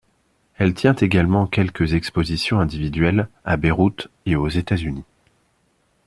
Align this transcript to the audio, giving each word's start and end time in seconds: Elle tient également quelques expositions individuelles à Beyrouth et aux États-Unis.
Elle 0.57 0.73
tient 0.73 0.95
également 0.95 1.45
quelques 1.45 1.93
expositions 1.93 2.59
individuelles 2.59 3.29
à 3.45 3.55
Beyrouth 3.55 4.07
et 4.25 4.35
aux 4.35 4.49
États-Unis. 4.49 5.03